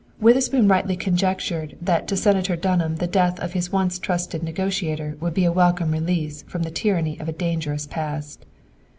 [0.19, 5.35] Witherspoon rightly conjectured that to Senator Dunham the death of his once trusted negotiator would
[5.35, 8.47] be a welcome release from the tyranny of a dangerous past.